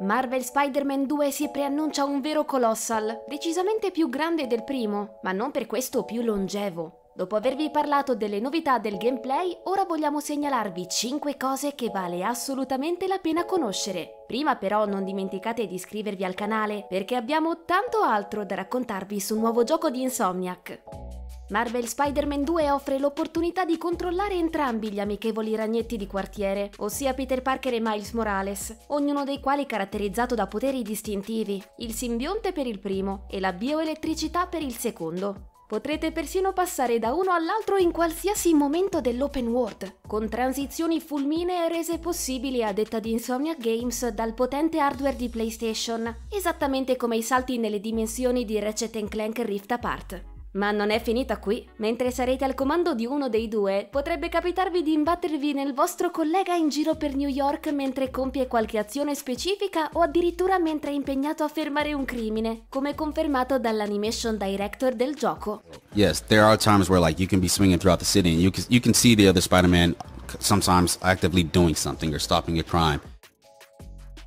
[0.00, 5.52] Marvel Spider-Man 2 si preannuncia un vero colossal, decisamente più grande del primo, ma non
[5.52, 7.10] per questo più longevo.
[7.14, 13.06] Dopo avervi parlato delle novità del gameplay, ora vogliamo segnalarvi 5 cose che vale assolutamente
[13.06, 14.24] la pena conoscere.
[14.26, 19.38] Prima però non dimenticate di iscrivervi al canale, perché abbiamo tanto altro da raccontarvi sul
[19.38, 21.03] nuovo gioco di Insomniac.
[21.50, 27.42] Marvel Spider-Man 2 offre l'opportunità di controllare entrambi gli amichevoli ragnetti di quartiere, ossia Peter
[27.42, 32.78] Parker e Miles Morales, ognuno dei quali caratterizzato da poteri distintivi, il simbionte per il
[32.78, 35.50] primo e la bioelettricità per il secondo.
[35.66, 41.98] Potrete persino passare da uno all'altro in qualsiasi momento dell'open world, con transizioni fulminee rese
[41.98, 47.58] possibili a detta di Insomnia Games dal potente hardware di PlayStation, esattamente come i salti
[47.58, 50.32] nelle dimensioni di Ratchet Clank Rift Apart.
[50.54, 51.68] Ma non è finita qui.
[51.76, 56.54] Mentre sarete al comando di uno dei due, potrebbe capitarvi di imbattervi nel vostro collega
[56.54, 61.42] in giro per New York mentre compie qualche azione specifica o addirittura mentre è impegnato
[61.42, 65.62] a fermare un crimine, come confermato dall'animation director del gioco.
[65.94, 68.52] Yes, there are times where like you can be swinging throughout the city and you
[68.52, 69.96] can, you can see the other Spider-Man
[70.38, 73.00] sometimes actively doing something or stopping a crime.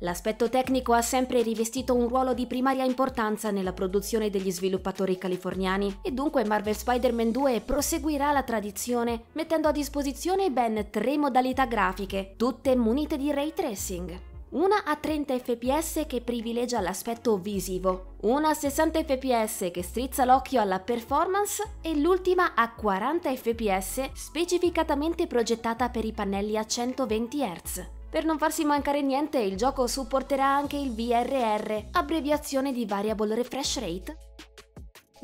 [0.00, 6.00] L'aspetto tecnico ha sempre rivestito un ruolo di primaria importanza nella produzione degli sviluppatori californiani
[6.02, 12.34] e dunque Marvel Spider-Man 2 proseguirà la tradizione mettendo a disposizione ben tre modalità grafiche,
[12.36, 14.20] tutte munite di ray tracing.
[14.48, 20.60] Una a 30 fps che privilegia l'aspetto visivo, una a 60 fps che strizza l'occhio
[20.60, 27.95] alla performance e l'ultima a 40 fps specificatamente progettata per i pannelli a 120 Hz.
[28.16, 33.78] Per non farsi mancare niente, il gioco supporterà anche il VRR, abbreviazione di Variable Refresh
[33.78, 34.16] Rate,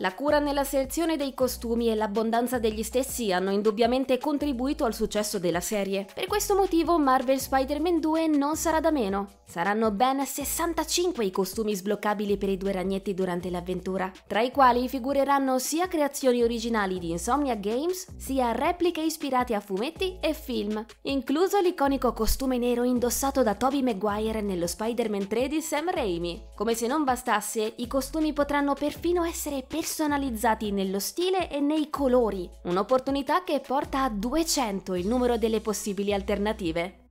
[0.03, 5.39] la cura nella selezione dei costumi e l'abbondanza degli stessi hanno indubbiamente contribuito al successo
[5.39, 6.09] della serie.
[6.12, 9.28] Per questo motivo Marvel Spider-Man 2 non sarà da meno.
[9.47, 14.89] Saranno ben 65 i costumi sbloccabili per i due ragnetti durante l'avventura, tra i quali
[14.89, 21.60] figureranno sia creazioni originali di Insomnia Games, sia repliche ispirate a fumetti e film, incluso
[21.60, 26.47] l'iconico costume nero indossato da Tobey Maguire nello Spider-Man 3 di Sam Raimi.
[26.56, 31.91] Come se non bastasse, i costumi potranno perfino essere personalizzati personalizzati nello stile e nei
[31.91, 37.01] colori, un'opportunità che porta a 200 il numero delle possibili alternative.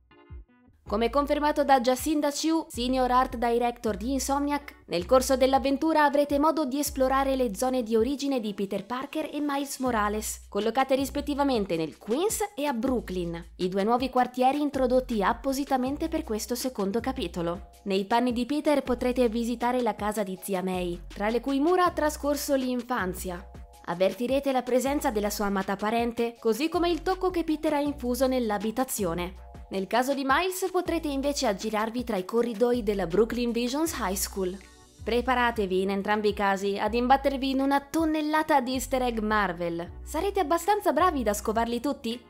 [0.92, 6.66] Come confermato da Jacinda Chiu, Senior Art Director di Insomniac, nel corso dell'avventura avrete modo
[6.66, 11.96] di esplorare le zone di origine di Peter Parker e Miles Morales, collocate rispettivamente nel
[11.96, 17.70] Queens e a Brooklyn, i due nuovi quartieri introdotti appositamente per questo secondo capitolo.
[17.84, 21.86] Nei panni di Peter potrete visitare la casa di zia May, tra le cui mura
[21.86, 23.42] ha trascorso l'infanzia,
[23.86, 28.26] avvertirete la presenza della sua amata parente, così come il tocco che Peter ha infuso
[28.26, 29.48] nell'abitazione.
[29.72, 34.54] Nel caso di Miles potrete invece aggirarvi tra i corridoi della Brooklyn Visions High School.
[35.02, 40.00] Preparatevi in entrambi i casi ad imbattervi in una tonnellata di easter egg Marvel.
[40.04, 42.22] Sarete abbastanza bravi da scovarli tutti?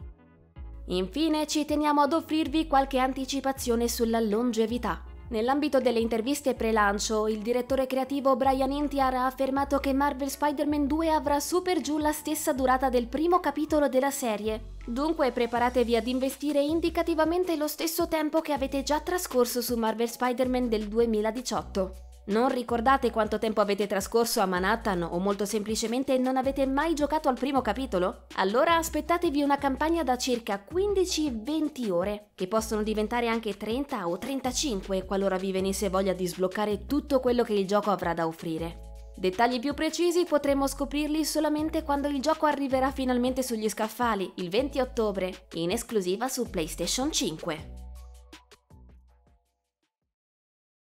[0.86, 5.02] Infine ci teniamo ad offrirvi qualche anticipazione sulla longevità.
[5.32, 11.08] Nell'ambito delle interviste pre-lancio, il direttore creativo Brian Intiar ha affermato che Marvel Spider-Man 2
[11.10, 14.74] avrà su per giù la stessa durata del primo capitolo della serie.
[14.84, 20.68] Dunque preparatevi ad investire indicativamente lo stesso tempo che avete già trascorso su Marvel Spider-Man
[20.68, 22.11] del 2018.
[22.24, 27.28] Non ricordate quanto tempo avete trascorso a Manhattan o molto semplicemente non avete mai giocato
[27.28, 28.26] al primo capitolo?
[28.36, 35.04] Allora aspettatevi una campagna da circa 15-20 ore, che possono diventare anche 30 o 35
[35.04, 38.90] qualora vi venisse voglia di sbloccare tutto quello che il gioco avrà da offrire.
[39.16, 44.78] Dettagli più precisi potremo scoprirli solamente quando il gioco arriverà finalmente sugli scaffali il 20
[44.78, 47.81] ottobre, in esclusiva su PlayStation 5.